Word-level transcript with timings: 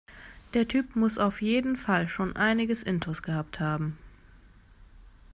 Der 0.55 0.67
Typ 0.67 0.95
muss 0.95 1.19
auf 1.19 1.43
jeden 1.43 1.75
Fall 1.75 2.07
schon 2.07 2.35
einiges 2.35 2.81
intus 2.81 3.21
gehabt 3.21 3.59
haben. 3.59 3.99